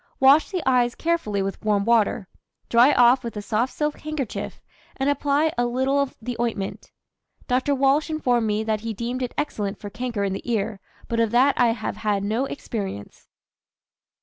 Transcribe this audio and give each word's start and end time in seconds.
Wash 0.19 0.49
the 0.49 0.67
eyes 0.67 0.95
carefully 0.95 1.43
with 1.43 1.63
warm 1.63 1.85
water, 1.85 2.27
dry 2.69 2.91
off 2.93 3.23
with 3.23 3.37
a 3.37 3.41
soft 3.43 3.71
silk 3.71 3.99
handkerchief, 3.99 4.59
and 4.97 5.11
apply 5.11 5.53
a 5.59 5.67
little 5.67 6.01
of 6.01 6.15
the 6.19 6.35
ointment. 6.39 6.91
Dr. 7.47 7.75
Walsh 7.75 8.09
informed 8.09 8.47
me 8.47 8.63
that 8.63 8.81
he 8.81 8.95
deemed 8.95 9.21
it 9.21 9.35
excellent 9.37 9.77
for 9.77 9.91
canker 9.91 10.23
in 10.23 10.33
the 10.33 10.51
ear, 10.51 10.79
but 11.07 11.19
of 11.19 11.29
that 11.29 11.53
I 11.55 11.73
have 11.73 11.97
had 11.97 12.23
no 12.23 12.45
experience. 12.45 13.27